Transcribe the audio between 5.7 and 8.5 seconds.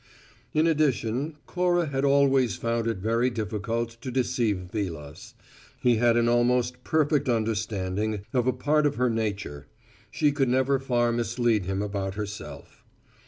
he had an almost perfect understanding of